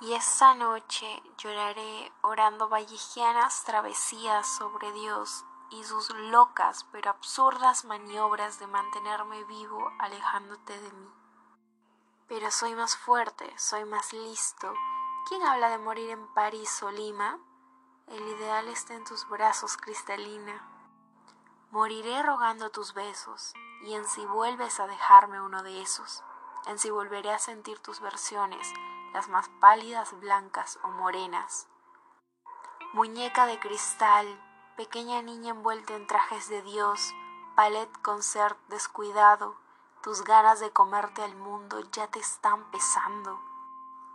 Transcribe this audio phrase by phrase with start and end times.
[0.00, 8.58] Y esta noche lloraré orando vallejianas travesías sobre Dios y sus locas pero absurdas maniobras
[8.58, 11.10] de mantenerme vivo alejándote de mí.
[12.28, 14.72] Pero soy más fuerte, soy más listo.
[15.28, 17.38] ¿Quién habla de morir en París o Lima?
[18.08, 20.68] El ideal está en tus brazos, cristalina.
[21.70, 23.52] Moriré rogando tus besos,
[23.82, 26.22] y en si vuelves a dejarme uno de esos,
[26.66, 28.72] en si volveré a sentir tus versiones,
[29.12, 31.68] las más pálidas, blancas o morenas.
[32.92, 34.26] Muñeca de cristal,
[34.76, 37.14] pequeña niña envuelta en trajes de Dios,
[37.54, 39.56] palet con ser descuidado,
[40.02, 43.40] tus ganas de comerte al mundo ya te están pesando.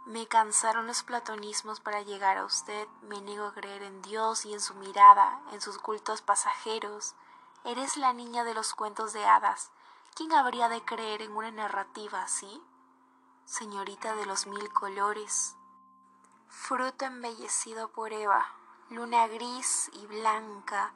[0.06, 4.54] Me cansaron los platonismos para llegar a usted, me niego a creer en Dios y
[4.54, 7.14] en su mirada, en sus cultos pasajeros.
[7.66, 9.70] Eres la niña de los cuentos de hadas.
[10.14, 12.62] ¿Quién habría de creer en una narrativa así?
[13.46, 15.56] Señorita de los mil colores.
[16.50, 18.46] Fruto embellecido por Eva,
[18.90, 20.94] luna gris y blanca,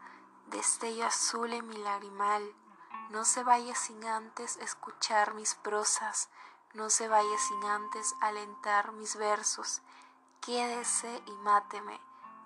[0.47, 2.53] destello azul en mi lagrimal.
[3.09, 6.29] No se vaya sin antes escuchar mis prosas,
[6.73, 9.81] no se vaya sin antes alentar mis versos.
[10.41, 12.02] Quédese y máteme,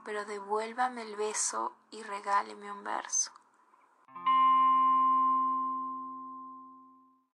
[0.05, 3.31] pero devuélvame el beso y regáleme un verso.